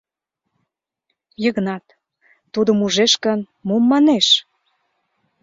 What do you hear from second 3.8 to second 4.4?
манеш?